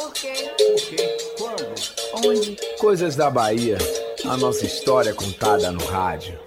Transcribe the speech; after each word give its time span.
Por 0.00 0.14
quê? 0.14 0.32
Por 0.56 0.88
quê? 0.88 1.18
Quando? 1.36 2.26
Onde? 2.26 2.56
Coisas 2.78 3.16
da 3.16 3.28
Bahia. 3.28 3.76
A 4.24 4.34
nossa 4.34 4.64
história 4.64 5.12
contada 5.12 5.70
no 5.70 5.84
rádio. 5.84 6.38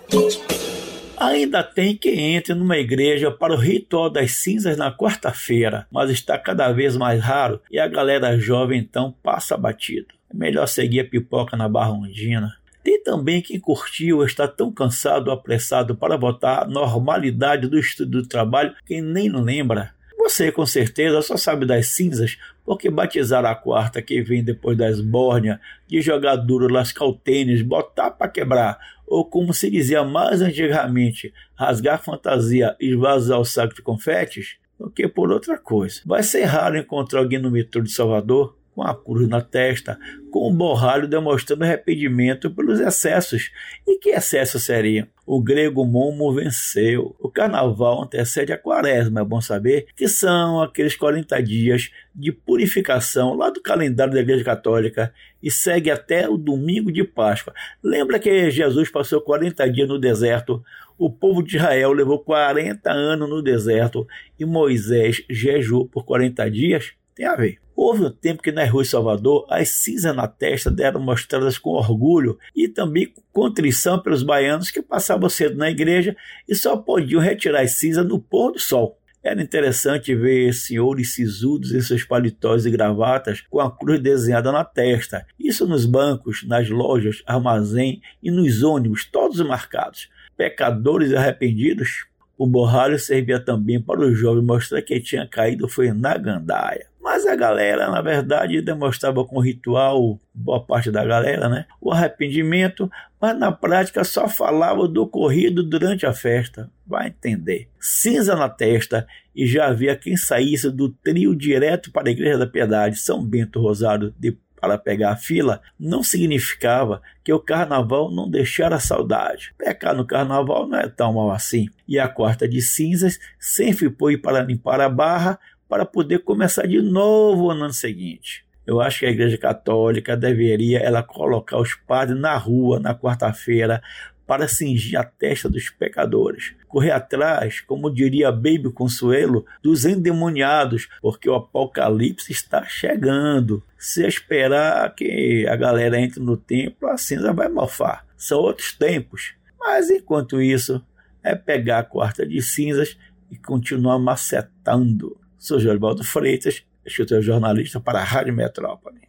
Ainda 1.15 1.61
tem 1.61 1.95
quem 1.95 2.35
entre 2.35 2.55
numa 2.55 2.79
igreja 2.79 3.29
para 3.29 3.53
o 3.53 3.57
ritual 3.57 4.09
das 4.09 4.37
cinzas 4.37 4.75
na 4.75 4.91
quarta-feira, 4.91 5.85
mas 5.91 6.09
está 6.09 6.35
cada 6.35 6.71
vez 6.71 6.97
mais 6.97 7.21
raro 7.21 7.61
e 7.69 7.77
a 7.77 7.87
galera 7.87 8.39
jovem 8.39 8.79
então 8.79 9.13
passa 9.21 9.55
batido. 9.55 10.07
É 10.33 10.35
melhor 10.35 10.67
seguir 10.67 11.01
a 11.01 11.05
pipoca 11.05 11.55
na 11.55 11.69
barra 11.69 11.91
ondina. 11.91 12.55
Tem 12.83 13.03
também 13.03 13.39
quem 13.39 13.59
curtiu 13.59 14.17
ou 14.17 14.25
está 14.25 14.47
tão 14.47 14.71
cansado 14.71 15.27
ou 15.27 15.33
apressado 15.33 15.95
para 15.95 16.17
botar 16.17 16.63
a 16.63 16.67
normalidade 16.67 17.67
do 17.67 17.77
estudo 17.77 18.23
do 18.23 18.27
trabalho 18.27 18.73
que 18.83 18.99
nem 18.99 19.29
lembra. 19.29 19.93
Você 20.23 20.53
com 20.53 20.65
certeza 20.65 21.21
só 21.21 21.35
sabe 21.35 21.65
das 21.65 21.87
cinzas 21.87 22.37
porque 22.63 22.89
batizar 22.89 23.43
a 23.43 23.53
quarta 23.53 24.01
que 24.01 24.21
vem 24.21 24.41
depois 24.41 24.77
das 24.77 25.01
bórnias, 25.01 25.59
de 25.85 26.01
jogar 26.01 26.37
duro, 26.37 26.71
lascar 26.71 27.03
o 27.05 27.13
tênis, 27.13 27.61
botar 27.61 28.09
para 28.09 28.31
quebrar, 28.31 28.79
ou 29.05 29.25
como 29.25 29.53
se 29.53 29.69
dizia 29.69 30.01
mais 30.05 30.41
antigamente, 30.41 31.33
rasgar 31.55 32.01
fantasia 32.01 32.73
e 32.79 32.91
esvaziar 32.91 33.37
o 33.37 33.43
saco 33.43 33.75
de 33.75 33.81
confetes, 33.81 34.55
do 34.79 34.89
que 34.89 35.09
por 35.09 35.29
outra 35.29 35.57
coisa. 35.57 35.99
Vai 36.05 36.23
ser 36.23 36.45
raro 36.45 36.77
encontrar 36.77 37.19
alguém 37.19 37.39
no 37.39 37.51
metrô 37.51 37.81
de 37.81 37.91
Salvador 37.91 38.57
com 38.73 38.81
a 38.81 38.95
cruz 38.95 39.27
na 39.27 39.41
testa, 39.41 39.97
com 40.31 40.49
um 40.49 40.55
borralho 40.55 41.07
demonstrando 41.07 41.63
arrependimento 41.63 42.49
pelos 42.49 42.79
excessos. 42.79 43.51
E 43.87 43.99
que 43.99 44.09
excessos 44.09 44.63
seriam? 44.63 45.07
O 45.25 45.41
grego 45.41 45.85
Momo 45.85 46.33
venceu. 46.33 47.15
O 47.19 47.29
carnaval 47.29 48.03
antecede 48.03 48.51
a 48.51 48.57
quaresma, 48.57 49.21
é 49.21 49.23
bom 49.23 49.39
saber, 49.39 49.87
que 49.95 50.07
são 50.07 50.61
aqueles 50.61 50.95
40 50.95 51.41
dias 51.41 51.91
de 52.13 52.31
purificação 52.31 53.33
lá 53.33 53.49
do 53.49 53.61
calendário 53.61 54.13
da 54.13 54.19
Igreja 54.19 54.43
Católica 54.43 55.13
e 55.41 55.49
segue 55.49 55.89
até 55.89 56.27
o 56.27 56.37
domingo 56.37 56.91
de 56.91 57.03
Páscoa. 57.03 57.53
Lembra 57.81 58.19
que 58.19 58.51
Jesus 58.51 58.89
passou 58.89 59.21
40 59.21 59.69
dias 59.69 59.87
no 59.87 59.99
deserto? 59.99 60.63
O 60.97 61.09
povo 61.09 61.41
de 61.41 61.55
Israel 61.55 61.93
levou 61.93 62.19
40 62.19 62.91
anos 62.91 63.29
no 63.29 63.41
deserto 63.41 64.05
e 64.39 64.45
Moisés 64.45 65.23
jejuou 65.29 65.87
por 65.87 66.03
40 66.05 66.49
dias? 66.51 66.93
Tem 67.15 67.25
a 67.25 67.35
ver. 67.35 67.62
Houve 67.75 68.05
um 68.05 68.11
tempo 68.11 68.43
que 68.43 68.51
nas 68.51 68.69
ruas 68.69 68.89
Salvador 68.89 69.45
as 69.49 69.69
cinzas 69.69 70.15
na 70.15 70.27
testa 70.27 70.73
eram 70.79 71.01
mostradas 71.01 71.57
com 71.57 71.71
orgulho 71.71 72.37
e 72.55 72.67
também 72.67 73.07
com 73.07 73.21
contrição 73.31 73.99
pelos 73.99 74.21
baianos 74.21 74.69
que 74.69 74.81
passavam 74.81 75.27
cedo 75.27 75.57
na 75.57 75.69
igreja 75.69 76.15
e 76.47 76.53
só 76.55 76.77
podiam 76.77 77.21
retirar 77.21 77.61
as 77.61 77.79
cinzas 77.79 78.05
no 78.05 78.19
pôr 78.19 78.51
do 78.51 78.59
sol. 78.59 78.97
Era 79.23 79.41
interessante 79.41 80.13
ver 80.13 80.53
senhores 80.53 81.15
sisudos 81.15 81.71
em 81.71 81.79
seus 81.81 82.03
paletós 82.03 82.65
e 82.65 82.71
gravatas 82.71 83.39
com 83.39 83.61
a 83.61 83.71
cruz 83.71 84.01
desenhada 84.01 84.51
na 84.51 84.65
testa. 84.65 85.25
Isso 85.39 85.65
nos 85.65 85.85
bancos, 85.85 86.45
nas 86.45 86.69
lojas, 86.69 87.23
armazém 87.25 88.01
e 88.21 88.29
nos 88.29 88.61
ônibus, 88.63 89.05
todos 89.05 89.39
marcados. 89.39 90.09
Pecadores 90.35 91.13
arrependidos. 91.13 92.05
O 92.37 92.45
borralho 92.45 92.99
servia 92.99 93.39
também 93.39 93.81
para 93.81 94.01
o 94.01 94.13
jovem 94.13 94.43
mostrar 94.43 94.81
que 94.81 94.99
tinha 94.99 95.25
caído 95.25 95.69
foi 95.69 95.93
na 95.93 96.17
gandaia. 96.17 96.87
Mas 97.03 97.27
a 97.27 97.35
galera, 97.35 97.91
na 97.91 98.01
verdade, 98.01 98.61
demonstrava 98.61 99.25
com 99.25 99.41
ritual, 99.41 100.17
boa 100.33 100.65
parte 100.65 100.89
da 100.89 101.03
galera, 101.03 101.49
né? 101.49 101.65
O 101.81 101.91
arrependimento, 101.91 102.89
mas 103.19 103.37
na 103.37 103.51
prática 103.51 104.05
só 104.05 104.29
falava 104.29 104.87
do 104.87 105.03
ocorrido 105.03 105.61
durante 105.61 106.05
a 106.05 106.13
festa. 106.13 106.71
Vai 106.87 107.07
entender. 107.07 107.67
Cinza 107.77 108.37
na 108.37 108.47
testa 108.47 109.05
e 109.35 109.45
já 109.45 109.67
havia 109.67 109.97
quem 109.97 110.15
saísse 110.15 110.71
do 110.71 110.87
trio 110.87 111.35
direto 111.35 111.91
para 111.91 112.07
a 112.07 112.11
Igreja 112.11 112.37
da 112.37 112.47
Piedade, 112.47 112.95
São 112.95 113.21
Bento 113.21 113.59
Rosário, 113.59 114.13
de 114.17 114.37
para 114.63 114.77
pegar 114.77 115.11
a 115.11 115.17
fila, 115.17 115.61
não 115.77 116.01
significava 116.01 117.01
que 117.21 117.33
o 117.33 117.39
carnaval 117.39 118.09
não 118.09 118.31
deixara 118.31 118.79
saudade. 118.79 119.53
Pecar 119.57 119.93
no 119.93 120.07
carnaval 120.07 120.65
não 120.65 120.79
é 120.79 120.87
tão 120.87 121.11
mal 121.11 121.31
assim. 121.31 121.67
E 121.85 121.99
a 121.99 122.07
quarta 122.07 122.47
de 122.47 122.61
cinzas 122.61 123.19
sempre 123.37 123.93
foi 123.99 124.15
para 124.15 124.41
limpar 124.41 124.79
a 124.79 124.87
barra, 124.87 125.37
para 125.73 125.87
poder 125.87 126.19
começar 126.19 126.67
de 126.67 126.79
novo 126.83 127.51
no 127.51 127.63
ano 127.63 127.73
seguinte. 127.73 128.45
Eu 128.63 128.79
acho 128.79 128.99
que 128.99 129.07
a 129.07 129.09
Igreja 129.09 129.39
Católica 129.39 130.15
deveria 130.15 130.77
ela 130.77 131.01
colocar 131.01 131.57
os 131.57 131.73
padres 131.73 132.15
na 132.15 132.37
rua 132.37 132.79
na 132.79 132.93
quarta-feira 132.93 133.81
para 134.27 134.47
cingir 134.47 134.99
a 134.99 135.03
testa 135.03 135.49
dos 135.49 135.71
pecadores, 135.71 136.53
correr 136.67 136.91
atrás, 136.91 137.59
como 137.61 137.89
diria 137.89 138.31
Baby 138.31 138.71
Consuelo, 138.71 139.47
dos 139.63 139.83
endemoniados, 139.83 140.87
porque 141.01 141.27
o 141.27 141.33
apocalipse 141.33 142.31
está 142.31 142.63
chegando. 142.65 143.63
Se 143.75 144.05
esperar 144.05 144.93
que 144.93 145.47
a 145.47 145.55
galera 145.55 145.99
entre 145.99 146.19
no 146.19 146.37
templo, 146.37 146.87
a 146.87 146.99
cinza 146.99 147.33
vai 147.33 147.49
mofar. 147.49 148.05
São 148.15 148.37
outros 148.37 148.73
tempos. 148.73 149.33
Mas 149.59 149.89
enquanto 149.89 150.39
isso, 150.39 150.85
é 151.23 151.33
pegar 151.33 151.79
a 151.79 151.83
quarta 151.83 152.23
de 152.27 152.43
cinzas 152.43 152.95
e 153.31 153.35
continuar 153.35 153.97
macetando. 153.97 155.22
Sou 155.43 155.59
Joribaldo 155.59 156.05
Freitas, 156.05 156.63
escritor 156.85 157.21
jornalista 157.21 157.77
para 157.77 157.99
a 157.99 158.03
Rádio 158.05 158.33
Metrópole. 158.33 159.01